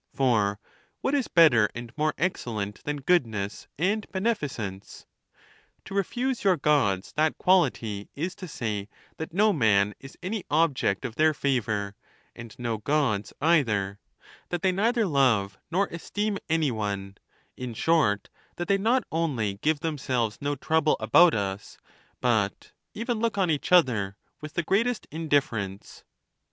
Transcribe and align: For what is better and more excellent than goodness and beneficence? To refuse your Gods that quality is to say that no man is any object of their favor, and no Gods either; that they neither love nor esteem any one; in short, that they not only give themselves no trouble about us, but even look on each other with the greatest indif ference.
For 0.15 0.57
what 1.01 1.13
is 1.13 1.27
better 1.27 1.69
and 1.75 1.95
more 1.95 2.15
excellent 2.17 2.83
than 2.85 3.01
goodness 3.01 3.67
and 3.77 4.11
beneficence? 4.11 5.05
To 5.85 5.93
refuse 5.93 6.43
your 6.43 6.57
Gods 6.57 7.13
that 7.13 7.37
quality 7.37 8.09
is 8.15 8.33
to 8.37 8.47
say 8.47 8.89
that 9.17 9.31
no 9.31 9.53
man 9.53 9.93
is 9.99 10.17
any 10.23 10.43
object 10.49 11.05
of 11.05 11.17
their 11.17 11.35
favor, 11.35 11.95
and 12.35 12.55
no 12.57 12.79
Gods 12.79 13.31
either; 13.41 13.99
that 14.49 14.63
they 14.63 14.71
neither 14.71 15.05
love 15.05 15.59
nor 15.69 15.85
esteem 15.91 16.39
any 16.49 16.71
one; 16.71 17.19
in 17.55 17.75
short, 17.75 18.27
that 18.55 18.67
they 18.67 18.79
not 18.79 19.03
only 19.11 19.57
give 19.61 19.81
themselves 19.81 20.39
no 20.41 20.55
trouble 20.55 20.97
about 20.99 21.35
us, 21.35 21.77
but 22.19 22.71
even 22.95 23.19
look 23.19 23.37
on 23.37 23.51
each 23.51 23.71
other 23.71 24.17
with 24.41 24.53
the 24.55 24.63
greatest 24.63 25.07
indif 25.11 25.47
ference. 25.49 26.01